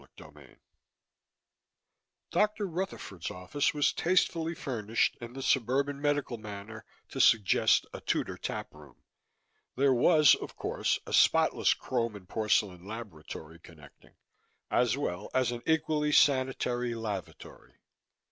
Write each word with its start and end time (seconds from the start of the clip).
CHAPTER 0.17 0.31
23 0.33 0.55
Dr. 2.31 2.65
Rutherford's 2.65 3.29
office 3.29 3.71
was 3.71 3.93
tastefully 3.93 4.55
furnished, 4.55 5.15
in 5.21 5.33
the 5.33 5.43
suburban 5.43 6.01
medical 6.01 6.39
manner, 6.39 6.85
to 7.09 7.21
suggest 7.21 7.85
a 7.93 8.01
Tudor 8.01 8.35
tap 8.35 8.73
room. 8.73 9.03
There 9.75 9.93
was, 9.93 10.33
of 10.33 10.55
course, 10.55 10.97
a 11.05 11.13
spotless 11.13 11.75
chrome 11.75 12.15
and 12.15 12.27
porcelain 12.27 12.83
laboratory 12.87 13.59
connecting, 13.59 14.15
as 14.71 14.97
well 14.97 15.29
as 15.35 15.51
an 15.51 15.61
equally 15.67 16.11
sanitary 16.13 16.95
lavatory. 16.95 17.75